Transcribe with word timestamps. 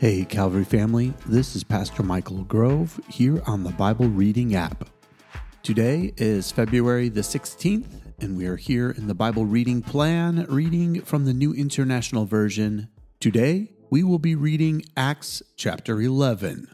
Hey, 0.00 0.24
Calvary 0.24 0.64
family, 0.64 1.14
this 1.24 1.54
is 1.54 1.62
Pastor 1.62 2.02
Michael 2.02 2.42
Grove 2.42 3.00
here 3.08 3.40
on 3.46 3.62
the 3.62 3.70
Bible 3.70 4.08
Reading 4.08 4.56
app. 4.56 4.90
Today 5.62 6.12
is 6.16 6.50
February 6.50 7.08
the 7.08 7.20
16th, 7.20 7.86
and 8.18 8.36
we 8.36 8.46
are 8.46 8.56
here 8.56 8.90
in 8.90 9.06
the 9.06 9.14
Bible 9.14 9.46
Reading 9.46 9.82
Plan, 9.82 10.46
reading 10.48 11.00
from 11.02 11.26
the 11.26 11.32
New 11.32 11.54
International 11.54 12.26
Version. 12.26 12.88
Today, 13.20 13.70
we 13.88 14.02
will 14.02 14.18
be 14.18 14.34
reading 14.34 14.82
Acts 14.96 15.44
chapter 15.56 16.02
11. 16.02 16.66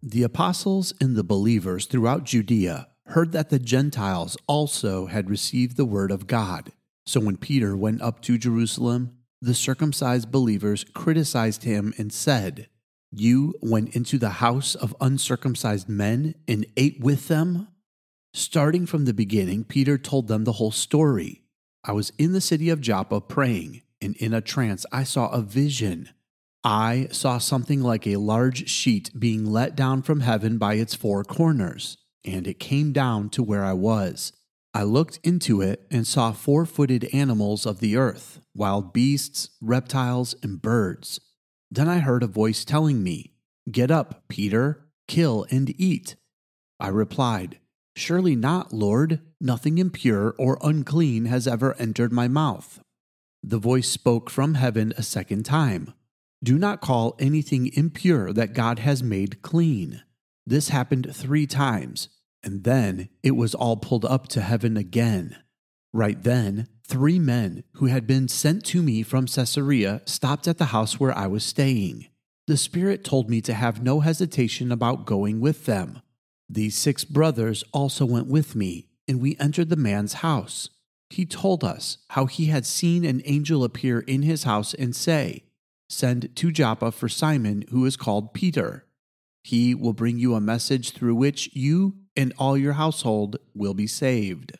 The 0.00 0.22
apostles 0.22 0.94
and 1.00 1.16
the 1.16 1.24
believers 1.24 1.86
throughout 1.86 2.22
Judea 2.22 2.86
heard 3.06 3.32
that 3.32 3.50
the 3.50 3.58
Gentiles 3.58 4.36
also 4.46 5.06
had 5.06 5.28
received 5.28 5.76
the 5.76 5.84
word 5.84 6.12
of 6.12 6.28
God. 6.28 6.70
So 7.06 7.18
when 7.18 7.38
Peter 7.38 7.76
went 7.76 8.00
up 8.02 8.22
to 8.22 8.38
Jerusalem, 8.38 9.17
the 9.40 9.54
circumcised 9.54 10.30
believers 10.30 10.84
criticized 10.94 11.64
him 11.64 11.94
and 11.98 12.12
said, 12.12 12.68
You 13.10 13.54
went 13.62 13.94
into 13.94 14.18
the 14.18 14.30
house 14.30 14.74
of 14.74 14.96
uncircumcised 15.00 15.88
men 15.88 16.34
and 16.46 16.66
ate 16.76 17.00
with 17.00 17.28
them? 17.28 17.68
Starting 18.34 18.86
from 18.86 19.04
the 19.04 19.14
beginning, 19.14 19.64
Peter 19.64 19.96
told 19.98 20.28
them 20.28 20.44
the 20.44 20.52
whole 20.52 20.70
story. 20.70 21.42
I 21.84 21.92
was 21.92 22.12
in 22.18 22.32
the 22.32 22.40
city 22.40 22.68
of 22.68 22.80
Joppa 22.80 23.20
praying, 23.20 23.82
and 24.00 24.16
in 24.16 24.34
a 24.34 24.40
trance 24.40 24.84
I 24.92 25.04
saw 25.04 25.28
a 25.30 25.40
vision. 25.40 26.10
I 26.64 27.08
saw 27.12 27.38
something 27.38 27.82
like 27.82 28.06
a 28.06 28.16
large 28.16 28.68
sheet 28.68 29.10
being 29.18 29.46
let 29.46 29.76
down 29.76 30.02
from 30.02 30.20
heaven 30.20 30.58
by 30.58 30.74
its 30.74 30.94
four 30.94 31.24
corners, 31.24 31.96
and 32.24 32.46
it 32.46 32.58
came 32.58 32.92
down 32.92 33.30
to 33.30 33.42
where 33.42 33.64
I 33.64 33.72
was. 33.72 34.32
I 34.74 34.82
looked 34.82 35.18
into 35.22 35.60
it 35.60 35.86
and 35.90 36.06
saw 36.06 36.32
four 36.32 36.66
footed 36.66 37.08
animals 37.12 37.66
of 37.66 37.80
the 37.80 37.96
earth, 37.96 38.40
wild 38.54 38.92
beasts, 38.92 39.50
reptiles, 39.60 40.34
and 40.42 40.60
birds. 40.60 41.20
Then 41.70 41.88
I 41.88 41.98
heard 41.98 42.22
a 42.22 42.28
voice 42.28 42.64
telling 42.64 43.02
me, 43.02 43.32
Get 43.70 43.90
up, 43.90 44.24
Peter, 44.28 44.88
kill 45.06 45.46
and 45.50 45.72
eat. 45.80 46.16
I 46.80 46.88
replied, 46.88 47.58
Surely 47.96 48.36
not, 48.36 48.72
Lord. 48.72 49.20
Nothing 49.40 49.78
impure 49.78 50.34
or 50.38 50.58
unclean 50.62 51.26
has 51.26 51.46
ever 51.46 51.74
entered 51.74 52.12
my 52.12 52.28
mouth. 52.28 52.80
The 53.42 53.58
voice 53.58 53.88
spoke 53.88 54.30
from 54.30 54.54
heaven 54.54 54.92
a 54.96 55.02
second 55.02 55.44
time 55.44 55.94
Do 56.42 56.58
not 56.58 56.80
call 56.80 57.16
anything 57.18 57.72
impure 57.74 58.32
that 58.32 58.52
God 58.52 58.80
has 58.80 59.02
made 59.02 59.42
clean. 59.42 60.02
This 60.46 60.68
happened 60.68 61.14
three 61.14 61.46
times 61.46 62.08
and 62.42 62.64
then 62.64 63.08
it 63.22 63.32
was 63.32 63.54
all 63.54 63.76
pulled 63.76 64.04
up 64.04 64.28
to 64.28 64.40
heaven 64.40 64.76
again. 64.76 65.36
Right 65.92 66.22
then, 66.22 66.68
three 66.86 67.18
men 67.18 67.64
who 67.74 67.86
had 67.86 68.06
been 68.06 68.28
sent 68.28 68.64
to 68.66 68.82
me 68.82 69.02
from 69.02 69.26
Caesarea 69.26 70.02
stopped 70.04 70.46
at 70.46 70.58
the 70.58 70.66
house 70.66 71.00
where 71.00 71.16
I 71.16 71.26
was 71.26 71.44
staying. 71.44 72.06
The 72.46 72.56
Spirit 72.56 73.04
told 73.04 73.28
me 73.28 73.40
to 73.42 73.54
have 73.54 73.82
no 73.82 74.00
hesitation 74.00 74.72
about 74.72 75.06
going 75.06 75.40
with 75.40 75.66
them. 75.66 76.00
These 76.48 76.76
six 76.76 77.04
brothers 77.04 77.62
also 77.72 78.06
went 78.06 78.26
with 78.26 78.56
me, 78.56 78.88
and 79.06 79.20
we 79.20 79.36
entered 79.38 79.68
the 79.68 79.76
man's 79.76 80.14
house. 80.14 80.70
He 81.10 81.26
told 81.26 81.64
us 81.64 81.98
how 82.10 82.26
he 82.26 82.46
had 82.46 82.66
seen 82.66 83.04
an 83.04 83.22
angel 83.24 83.64
appear 83.64 84.00
in 84.00 84.22
his 84.22 84.44
house 84.44 84.74
and 84.74 84.94
say, 84.94 85.44
Send 85.90 86.34
to 86.36 86.52
Joppa 86.52 86.92
for 86.92 87.08
Simon, 87.08 87.64
who 87.70 87.84
is 87.86 87.96
called 87.96 88.34
Peter. 88.34 88.86
He 89.42 89.74
will 89.74 89.94
bring 89.94 90.18
you 90.18 90.34
a 90.34 90.40
message 90.40 90.90
through 90.90 91.14
which 91.14 91.54
you 91.54 91.96
and 92.18 92.34
all 92.36 92.58
your 92.58 92.72
household 92.72 93.36
will 93.54 93.74
be 93.74 93.86
saved. 93.86 94.58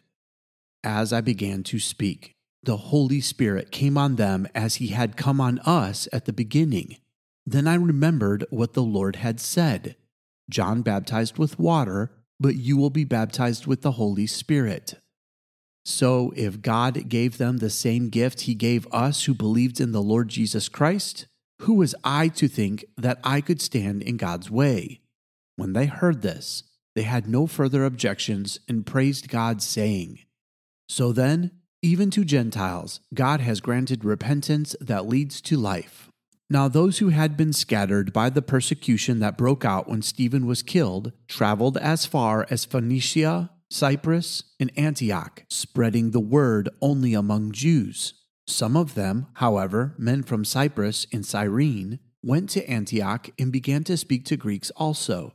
As 0.85 1.13
I 1.13 1.21
began 1.21 1.65
to 1.65 1.81
speak, 1.81 2.37
the 2.63 2.77
Holy 2.77 3.21
Spirit 3.21 3.73
came 3.73 3.99
on 3.99 4.15
them 4.15 4.47
as 4.55 4.77
he 4.77 4.89
had 4.89 5.17
come 5.17 5.41
on 5.41 5.59
us 5.61 6.07
at 6.13 6.25
the 6.25 6.33
beginning. 6.33 6.99
Then 7.45 7.67
I 7.67 7.75
remembered 7.75 8.45
what 8.51 8.75
the 8.75 8.83
Lord 8.83 9.17
had 9.17 9.41
said 9.41 9.97
John 10.49 10.83
baptized 10.83 11.37
with 11.37 11.59
water, 11.59 12.13
but 12.41 12.55
you 12.55 12.77
will 12.77 12.91
be 12.91 13.05
baptized 13.05 13.67
with 13.67 13.83
the 13.83 13.93
Holy 13.93 14.27
Spirit. 14.27 14.95
So, 15.85 16.33
if 16.37 16.63
God 16.63 17.09
gave 17.09 17.39
them 17.39 17.59
the 17.59 17.71
same 17.71 18.09
gift 18.09 18.43
he 18.43 18.55
gave 18.55 18.87
us 18.93 19.25
who 19.25 19.35
believed 19.35 19.81
in 19.81 19.93
the 19.93 20.03
Lord 20.03 20.29
Jesus 20.29 20.69
Christ, 20.69 21.27
who 21.63 21.75
was 21.75 21.95
I 22.05 22.29
to 22.29 22.47
think 22.47 22.85
that 22.97 23.19
I 23.25 23.41
could 23.41 23.61
stand 23.61 24.03
in 24.03 24.17
God's 24.17 24.51
way? 24.51 25.01
When 25.57 25.73
they 25.73 25.87
heard 25.87 26.23
this, 26.23 26.63
they 26.99 27.05
had 27.05 27.29
no 27.29 27.47
further 27.47 27.85
objections 27.85 28.59
and 28.69 28.85
praised 28.85 29.29
God, 29.29 29.63
saying, 29.63 30.19
So 30.89 31.13
then, 31.13 31.53
even 31.81 32.11
to 32.11 32.25
Gentiles, 32.25 32.99
God 33.15 33.41
has 33.41 33.61
granted 33.61 34.05
repentance 34.05 34.75
that 34.81 35.07
leads 35.07 35.41
to 35.43 35.57
life. 35.57 36.11
Now, 36.51 36.67
those 36.67 36.99
who 36.99 37.11
had 37.11 37.37
been 37.37 37.53
scattered 37.53 38.13
by 38.13 38.31
the 38.31 38.43
persecution 38.43 39.21
that 39.21 39.39
broke 39.39 39.65
out 39.65 39.89
when 39.89 40.03
Stephen 40.03 40.45
was 40.45 40.65
killed 40.65 41.13
traveled 41.29 41.77
as 41.77 42.05
far 42.05 42.49
as 42.51 42.65
Phoenicia, 42.65 43.53
Cyprus, 43.71 44.43
and 44.59 44.73
Antioch, 44.77 45.45
spreading 45.49 46.11
the 46.11 46.19
word 46.19 46.69
only 46.83 47.15
among 47.15 47.53
Jews. 47.53 48.15
Some 48.49 48.77
of 48.77 48.95
them, 48.95 49.29
however, 49.35 49.95
men 49.99 50.25
from 50.25 50.45
Cyprus 50.45 51.07
and 51.13 51.25
Cyrene, 51.25 52.01
went 52.25 52.51
to 52.51 52.69
Antioch 52.69 53.31
and 53.39 53.53
began 53.53 53.85
to 53.85 53.97
speak 53.97 54.25
to 54.25 54.37
Greeks 54.37 54.71
also 54.71 55.35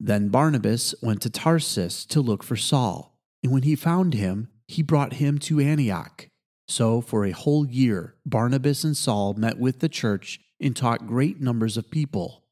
Then 0.00 0.28
Barnabas 0.28 0.94
went 1.02 1.22
to 1.22 1.30
Tarsus 1.30 2.04
to 2.06 2.20
look 2.20 2.42
for 2.42 2.56
Saul, 2.56 3.18
and 3.42 3.52
when 3.52 3.62
he 3.62 3.74
found 3.74 4.14
him, 4.14 4.48
he 4.66 4.82
brought 4.82 5.14
him 5.14 5.38
to 5.38 5.60
Antioch. 5.60 6.28
So 6.68 7.00
for 7.00 7.24
a 7.24 7.32
whole 7.32 7.66
year, 7.66 8.14
Barnabas 8.26 8.84
and 8.84 8.96
Saul 8.96 9.34
met 9.34 9.58
with 9.58 9.80
the 9.80 9.88
church 9.88 10.40
and 10.60 10.76
taught 10.76 11.06
great 11.06 11.40
numbers 11.40 11.76
of 11.76 11.90
people. 11.90 12.44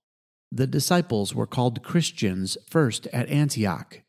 The 0.51 0.67
disciples 0.67 1.35
were 1.35 1.47
called 1.47 1.83
Christians 1.83 2.57
first 2.69 3.07
at 3.09 3.29
Antioch. 3.29 4.03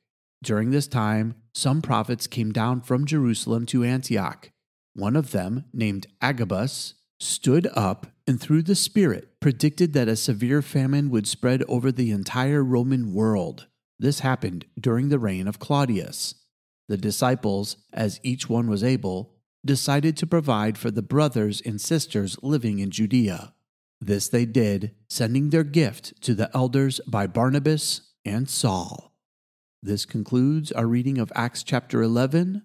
During 0.43 0.69
this 0.71 0.87
time, 0.87 1.35
some 1.53 1.81
prophets 1.81 2.27
came 2.27 2.51
down 2.51 2.81
from 2.81 3.05
Jerusalem 3.05 3.65
to 3.67 3.83
Antioch. 3.83 4.49
One 4.93 5.15
of 5.15 5.31
them, 5.31 5.65
named 5.73 6.07
Agabus, 6.21 6.93
stood 7.19 7.67
up 7.73 8.07
and 8.27 8.41
through 8.41 8.63
the 8.63 8.75
Spirit 8.75 9.39
predicted 9.39 9.93
that 9.93 10.09
a 10.09 10.15
severe 10.17 10.61
famine 10.61 11.09
would 11.09 11.27
spread 11.27 11.63
over 11.67 11.91
the 11.91 12.11
entire 12.11 12.63
Roman 12.63 13.13
world. 13.13 13.67
This 13.97 14.19
happened 14.19 14.65
during 14.79 15.09
the 15.09 15.17
reign 15.17 15.47
of 15.47 15.59
Claudius. 15.59 16.35
The 16.89 16.97
disciples, 16.97 17.77
as 17.93 18.19
each 18.23 18.49
one 18.49 18.69
was 18.69 18.83
able, 18.83 19.33
decided 19.65 20.15
to 20.17 20.27
provide 20.27 20.77
for 20.77 20.91
the 20.91 21.01
brothers 21.01 21.61
and 21.65 21.79
sisters 21.79 22.37
living 22.41 22.79
in 22.79 22.91
Judea. 22.91 23.53
This 23.99 24.29
they 24.29 24.45
did, 24.45 24.93
sending 25.09 25.49
their 25.49 25.63
gift 25.63 26.21
to 26.21 26.35
the 26.35 26.51
elders 26.53 27.01
by 27.07 27.27
Barnabas 27.27 28.13
and 28.23 28.49
Saul. 28.49 29.13
This 29.81 30.05
concludes 30.05 30.71
our 30.71 30.85
reading 30.85 31.17
of 31.17 31.31
Acts 31.35 31.63
chapter 31.63 32.01
11. 32.01 32.61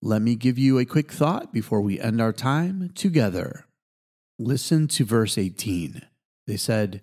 Let 0.00 0.22
me 0.22 0.36
give 0.36 0.58
you 0.58 0.78
a 0.78 0.84
quick 0.84 1.10
thought 1.10 1.52
before 1.52 1.80
we 1.80 1.98
end 1.98 2.20
our 2.20 2.32
time 2.32 2.90
together. 2.94 3.67
Listen 4.38 4.86
to 4.88 5.04
verse 5.04 5.36
18. 5.36 6.02
They 6.46 6.56
said, 6.56 7.02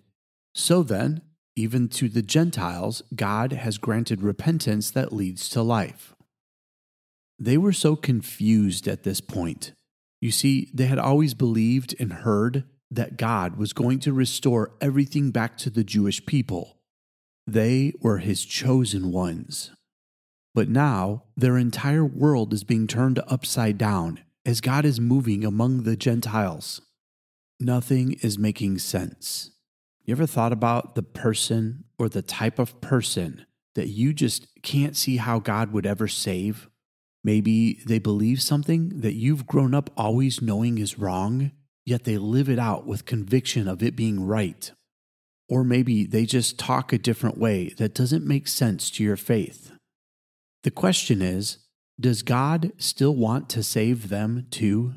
So 0.53 0.83
then, 0.83 1.21
even 1.55 1.89
to 1.89 2.07
the 2.07 2.21
Gentiles, 2.21 3.01
God 3.15 3.51
has 3.51 3.77
granted 3.77 4.21
repentance 4.21 4.91
that 4.91 5.13
leads 5.13 5.49
to 5.49 5.61
life. 5.61 6.15
They 7.37 7.57
were 7.57 7.73
so 7.73 7.95
confused 7.95 8.87
at 8.87 9.03
this 9.03 9.19
point. 9.19 9.73
You 10.21 10.31
see, 10.31 10.69
they 10.73 10.85
had 10.85 10.97
always 10.97 11.33
believed 11.33 11.93
and 11.99 12.13
heard 12.13 12.63
that 12.89 13.17
God 13.17 13.57
was 13.57 13.73
going 13.73 13.99
to 13.99 14.13
restore 14.13 14.71
everything 14.79 15.31
back 15.31 15.57
to 15.57 15.69
the 15.69 15.83
Jewish 15.83 16.25
people. 16.25 16.77
They 17.45 17.93
were 17.99 18.19
his 18.19 18.45
chosen 18.45 19.11
ones. 19.11 19.71
But 20.53 20.69
now 20.69 21.23
their 21.35 21.57
entire 21.57 22.05
world 22.05 22.53
is 22.53 22.63
being 22.63 22.87
turned 22.87 23.19
upside 23.27 23.77
down 23.77 24.21
as 24.45 24.61
God 24.61 24.85
is 24.85 25.01
moving 25.01 25.43
among 25.43 25.83
the 25.83 25.97
Gentiles. 25.97 26.81
Nothing 27.59 28.13
is 28.21 28.37
making 28.37 28.79
sense. 28.79 29.51
You 30.03 30.11
ever 30.13 30.27
thought 30.27 30.51
about 30.51 30.95
the 30.95 31.03
person 31.03 31.85
or 31.97 32.09
the 32.09 32.21
type 32.21 32.59
of 32.59 32.79
person 32.81 33.45
that 33.75 33.87
you 33.87 34.13
just 34.13 34.47
can't 34.61 34.95
see 34.95 35.17
how 35.17 35.39
God 35.39 35.71
would 35.71 35.85
ever 35.85 36.07
save? 36.07 36.69
Maybe 37.23 37.81
they 37.87 37.97
believe 37.97 38.41
something 38.41 39.01
that 39.01 39.15
you've 39.15 39.47
grown 39.47 39.73
up 39.73 39.89
always 39.97 40.41
knowing 40.41 40.77
is 40.77 40.99
wrong. 40.99 41.51
yet 41.87 42.03
they 42.03 42.17
live 42.17 42.49
it 42.49 42.57
out 42.57 42.87
with 42.87 43.05
conviction 43.05 43.67
of 43.67 43.83
it 43.83 43.95
being 43.95 44.25
right. 44.25 44.71
Or 45.47 45.63
maybe 45.63 46.05
they 46.05 46.25
just 46.25 46.57
talk 46.57 46.91
a 46.91 46.97
different 46.97 47.37
way 47.37 47.73
that 47.77 47.93
doesn't 47.93 48.25
make 48.25 48.47
sense 48.47 48.89
to 48.91 49.03
your 49.03 49.15
faith. 49.15 49.71
The 50.63 50.71
question 50.71 51.21
is 51.21 51.59
Does 51.99 52.23
God 52.23 52.71
still 52.77 53.15
want 53.15 53.49
to 53.49 53.61
save 53.61 54.09
them 54.09 54.47
too? 54.49 54.95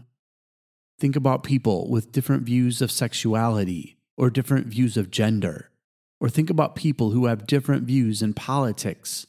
Think 0.98 1.14
about 1.14 1.44
people 1.44 1.88
with 1.88 2.10
different 2.10 2.42
views 2.42 2.82
of 2.82 2.90
sexuality 2.90 3.96
or 4.16 4.30
different 4.30 4.66
views 4.66 4.96
of 4.96 5.10
gender. 5.10 5.70
Or 6.20 6.28
think 6.28 6.50
about 6.50 6.74
people 6.74 7.10
who 7.10 7.26
have 7.26 7.46
different 7.46 7.84
views 7.84 8.20
in 8.20 8.34
politics 8.34 9.26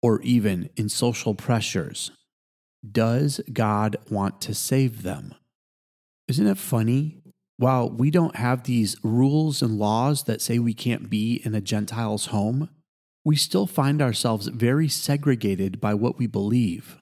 or 0.00 0.22
even 0.22 0.70
in 0.76 0.88
social 0.88 1.34
pressures. 1.34 2.10
Does 2.90 3.40
God 3.52 3.96
want 4.10 4.40
to 4.42 4.54
save 4.54 5.02
them? 5.02 5.34
Isn't 6.28 6.46
it 6.46 6.56
funny? 6.58 7.18
While 7.58 7.90
we 7.90 8.10
don't 8.10 8.36
have 8.36 8.64
these 8.64 8.96
rules 9.02 9.60
and 9.60 9.78
laws 9.78 10.24
that 10.24 10.40
say 10.40 10.58
we 10.58 10.74
can't 10.74 11.10
be 11.10 11.42
in 11.44 11.54
a 11.54 11.60
Gentile's 11.60 12.26
home, 12.26 12.70
we 13.24 13.36
still 13.36 13.66
find 13.66 14.00
ourselves 14.00 14.46
very 14.46 14.88
segregated 14.88 15.80
by 15.80 15.94
what 15.94 16.18
we 16.18 16.26
believe. 16.26 16.98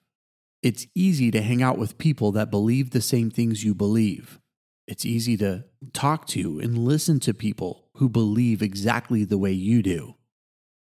It's 0.64 0.86
easy 0.94 1.30
to 1.30 1.42
hang 1.42 1.62
out 1.62 1.76
with 1.76 1.98
people 1.98 2.32
that 2.32 2.50
believe 2.50 2.90
the 2.90 3.02
same 3.02 3.30
things 3.30 3.62
you 3.62 3.74
believe. 3.74 4.40
It's 4.86 5.04
easy 5.04 5.36
to 5.36 5.66
talk 5.92 6.26
to 6.28 6.58
and 6.58 6.78
listen 6.78 7.20
to 7.20 7.34
people 7.34 7.90
who 7.96 8.08
believe 8.08 8.62
exactly 8.62 9.24
the 9.24 9.36
way 9.36 9.52
you 9.52 9.82
do. 9.82 10.14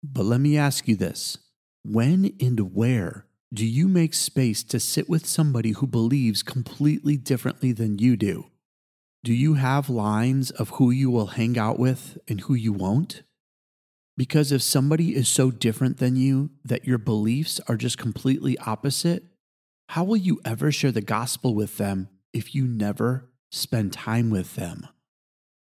But 0.02 0.26
let 0.26 0.42
me 0.42 0.58
ask 0.58 0.88
you 0.88 0.96
this 0.96 1.38
when 1.84 2.34
and 2.42 2.74
where 2.74 3.28
do 3.54 3.68
you 3.68 3.88
make 3.88 4.16
space 4.16 4.64
to 4.64 4.80
sit 4.80 5.08
with 5.08 5.28
somebody 5.28 5.74
who 5.74 5.86
believes 5.86 6.42
completely 6.42 7.16
differently 7.16 7.72
than 7.72 8.00
you 8.00 8.18
do? 8.18 8.48
Do 9.24 9.32
you 9.32 9.54
have 9.54 9.92
lines 9.92 10.50
of 10.50 10.70
who 10.72 10.90
you 10.90 11.12
will 11.12 11.28
hang 11.28 11.56
out 11.56 11.78
with 11.78 12.18
and 12.28 12.42
who 12.42 12.56
you 12.56 12.74
won't? 12.74 13.22
Because 14.18 14.52
if 14.52 14.64
somebody 14.64 15.16
is 15.16 15.30
so 15.30 15.52
different 15.52 15.98
than 15.98 16.16
you 16.16 16.50
that 16.66 16.86
your 16.86 16.98
beliefs 16.98 17.62
are 17.68 17.78
just 17.78 18.00
completely 18.00 18.58
opposite, 18.58 19.24
how 19.90 20.04
will 20.04 20.18
you 20.18 20.40
ever 20.44 20.72
share 20.72 20.92
the 20.92 21.02
gospel 21.02 21.56
with 21.56 21.78
them 21.78 22.10
if 22.34 22.54
you 22.54 22.66
never 22.68 23.30
spend 23.52 23.94
time 23.94 24.30
with 24.30 24.56
them? 24.56 24.88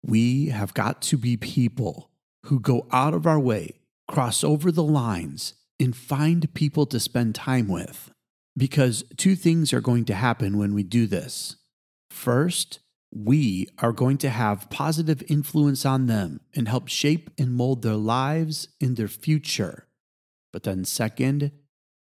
We 0.03 0.47
have 0.47 0.73
got 0.73 1.01
to 1.03 1.17
be 1.17 1.37
people 1.37 2.11
who 2.45 2.59
go 2.59 2.87
out 2.91 3.13
of 3.13 3.25
our 3.25 3.39
way, 3.39 3.79
cross 4.07 4.43
over 4.43 4.71
the 4.71 4.83
lines, 4.83 5.53
and 5.79 5.95
find 5.95 6.53
people 6.53 6.85
to 6.87 6.99
spend 6.99 7.35
time 7.35 7.67
with. 7.67 8.11
Because 8.55 9.03
two 9.17 9.35
things 9.35 9.71
are 9.71 9.81
going 9.81 10.05
to 10.05 10.15
happen 10.15 10.57
when 10.57 10.73
we 10.73 10.83
do 10.83 11.07
this. 11.07 11.57
First, 12.09 12.79
we 13.13 13.67
are 13.79 13.91
going 13.91 14.17
to 14.19 14.29
have 14.29 14.69
positive 14.69 15.23
influence 15.27 15.85
on 15.85 16.07
them 16.07 16.41
and 16.55 16.67
help 16.67 16.87
shape 16.87 17.29
and 17.37 17.53
mold 17.53 17.81
their 17.81 17.95
lives 17.95 18.67
and 18.81 18.97
their 18.97 19.07
future. 19.07 19.87
But 20.51 20.63
then, 20.63 20.85
second, 20.85 21.51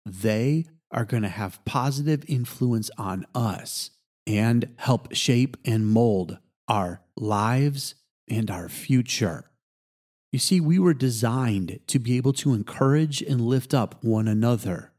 they 0.04 0.66
are 0.90 1.04
going 1.04 1.22
to 1.22 1.28
have 1.28 1.64
positive 1.64 2.24
influence 2.28 2.90
on 2.96 3.26
us 3.34 3.90
and 4.26 4.74
help 4.76 5.14
shape 5.14 5.56
and 5.64 5.86
mold 5.86 6.38
our 6.68 7.02
lives 7.16 7.94
and 8.28 8.50
our 8.50 8.68
future. 8.68 9.50
You 10.32 10.38
see, 10.38 10.60
we 10.60 10.78
were 10.78 10.94
designed 10.94 11.80
to 11.86 11.98
be 11.98 12.16
able 12.16 12.32
to 12.34 12.52
encourage 12.52 13.22
and 13.22 13.40
lift 13.40 13.72
up 13.72 14.02
one 14.02 14.28
another. 14.28 14.92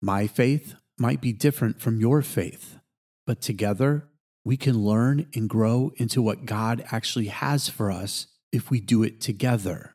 My 0.00 0.26
faith 0.26 0.74
might 0.98 1.20
be 1.20 1.32
different 1.32 1.80
from 1.80 2.00
your 2.00 2.22
faith, 2.22 2.78
but 3.26 3.40
together 3.40 4.08
we 4.44 4.56
can 4.56 4.84
learn 4.84 5.26
and 5.34 5.48
grow 5.48 5.92
into 5.96 6.22
what 6.22 6.46
God 6.46 6.84
actually 6.92 7.26
has 7.26 7.68
for 7.68 7.90
us 7.90 8.28
if 8.52 8.70
we 8.70 8.80
do 8.80 9.02
it 9.02 9.20
together. 9.20 9.94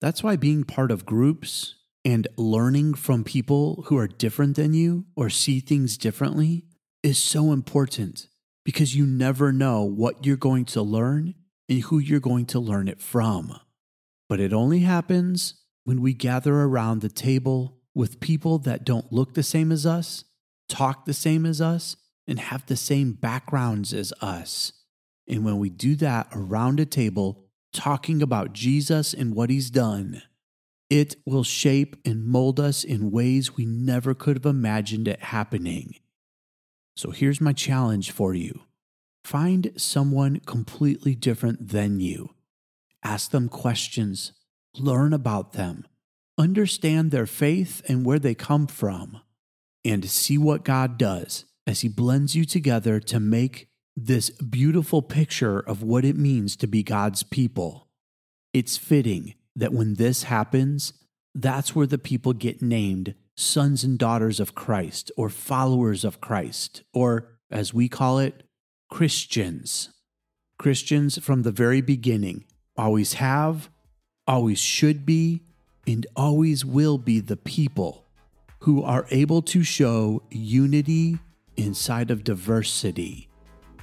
That's 0.00 0.22
why 0.22 0.36
being 0.36 0.64
part 0.64 0.90
of 0.90 1.06
groups 1.06 1.74
and 2.06 2.28
learning 2.36 2.94
from 2.94 3.24
people 3.24 3.82
who 3.86 3.98
are 3.98 4.06
different 4.06 4.54
than 4.54 4.72
you 4.72 5.04
or 5.16 5.28
see 5.28 5.58
things 5.58 5.98
differently 5.98 6.64
is 7.02 7.20
so 7.20 7.50
important 7.50 8.28
because 8.64 8.94
you 8.94 9.04
never 9.04 9.52
know 9.52 9.82
what 9.82 10.24
you're 10.24 10.36
going 10.36 10.64
to 10.64 10.80
learn 10.80 11.34
and 11.68 11.80
who 11.82 11.98
you're 11.98 12.20
going 12.20 12.46
to 12.46 12.60
learn 12.60 12.86
it 12.86 13.02
from. 13.02 13.58
But 14.28 14.38
it 14.38 14.52
only 14.52 14.80
happens 14.80 15.54
when 15.82 16.00
we 16.00 16.14
gather 16.14 16.54
around 16.54 17.00
the 17.00 17.08
table 17.08 17.80
with 17.92 18.20
people 18.20 18.58
that 18.58 18.84
don't 18.84 19.12
look 19.12 19.34
the 19.34 19.42
same 19.42 19.72
as 19.72 19.84
us, 19.84 20.22
talk 20.68 21.06
the 21.06 21.12
same 21.12 21.44
as 21.44 21.60
us, 21.60 21.96
and 22.28 22.38
have 22.38 22.64
the 22.66 22.76
same 22.76 23.14
backgrounds 23.14 23.92
as 23.92 24.12
us. 24.20 24.72
And 25.26 25.44
when 25.44 25.58
we 25.58 25.70
do 25.70 25.96
that 25.96 26.28
around 26.30 26.78
a 26.78 26.86
table, 26.86 27.48
talking 27.72 28.22
about 28.22 28.52
Jesus 28.52 29.12
and 29.12 29.34
what 29.34 29.50
he's 29.50 29.70
done, 29.70 30.22
it 30.88 31.16
will 31.24 31.42
shape 31.42 31.96
and 32.04 32.24
mold 32.24 32.60
us 32.60 32.84
in 32.84 33.10
ways 33.10 33.56
we 33.56 33.66
never 33.66 34.14
could 34.14 34.36
have 34.36 34.46
imagined 34.46 35.08
it 35.08 35.20
happening. 35.20 35.96
So 36.96 37.10
here's 37.10 37.40
my 37.40 37.52
challenge 37.52 38.10
for 38.10 38.34
you. 38.34 38.60
Find 39.24 39.72
someone 39.76 40.40
completely 40.46 41.14
different 41.14 41.68
than 41.68 42.00
you. 42.00 42.30
Ask 43.02 43.32
them 43.32 43.48
questions, 43.48 44.32
learn 44.78 45.12
about 45.12 45.52
them, 45.52 45.86
understand 46.38 47.10
their 47.10 47.26
faith 47.26 47.82
and 47.88 48.04
where 48.04 48.18
they 48.18 48.34
come 48.34 48.66
from, 48.66 49.20
and 49.84 50.08
see 50.08 50.38
what 50.38 50.64
God 50.64 50.96
does 50.96 51.44
as 51.66 51.80
He 51.80 51.88
blends 51.88 52.36
you 52.36 52.44
together 52.44 53.00
to 53.00 53.18
make 53.18 53.68
this 53.96 54.30
beautiful 54.30 55.02
picture 55.02 55.58
of 55.58 55.82
what 55.82 56.04
it 56.04 56.16
means 56.16 56.54
to 56.56 56.66
be 56.66 56.82
God's 56.82 57.22
people. 57.22 57.88
It's 58.52 58.76
fitting 58.76 59.34
that 59.56 59.72
when 59.72 59.94
this 59.94 60.24
happens, 60.24 60.92
that's 61.34 61.74
where 61.74 61.86
the 61.86 61.98
people 61.98 62.32
get 62.32 62.62
named 62.62 63.14
sons 63.34 63.82
and 63.82 63.98
daughters 63.98 64.38
of 64.38 64.54
Christ 64.54 65.10
or 65.16 65.28
followers 65.28 66.04
of 66.04 66.20
Christ, 66.20 66.82
or 66.94 67.38
as 67.50 67.74
we 67.74 67.88
call 67.88 68.18
it, 68.18 68.44
Christians. 68.90 69.90
Christians 70.58 71.18
from 71.18 71.42
the 71.42 71.52
very 71.52 71.80
beginning 71.80 72.44
always 72.76 73.14
have, 73.14 73.68
always 74.26 74.58
should 74.58 75.04
be, 75.04 75.42
and 75.86 76.06
always 76.16 76.64
will 76.64 76.98
be 76.98 77.20
the 77.20 77.36
people 77.36 78.06
who 78.60 78.82
are 78.82 79.06
able 79.10 79.42
to 79.42 79.62
show 79.62 80.22
unity 80.30 81.18
inside 81.56 82.10
of 82.10 82.24
diversity. 82.24 83.28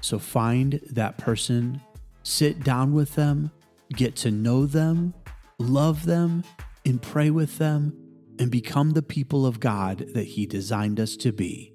So 0.01 0.19
find 0.19 0.81
that 0.91 1.17
person, 1.17 1.81
sit 2.23 2.63
down 2.63 2.93
with 2.93 3.15
them, 3.15 3.51
get 3.93 4.15
to 4.17 4.31
know 4.31 4.65
them, 4.65 5.13
love 5.63 6.05
them, 6.05 6.43
and 6.85 7.01
pray 7.01 7.29
with 7.29 7.57
them, 7.57 7.97
and 8.39 8.51
become 8.51 8.91
the 8.91 9.01
people 9.01 9.45
of 9.45 9.59
God 9.59 10.05
that 10.13 10.25
He 10.25 10.45
designed 10.45 10.99
us 10.99 11.15
to 11.17 11.31
be. 11.31 11.73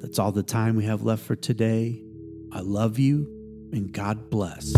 That's 0.00 0.18
all 0.18 0.32
the 0.32 0.42
time 0.42 0.76
we 0.76 0.84
have 0.84 1.02
left 1.02 1.24
for 1.24 1.36
today. 1.36 2.02
I 2.52 2.60
love 2.60 2.98
you, 2.98 3.26
and 3.72 3.92
God 3.92 4.30
bless. 4.30 4.72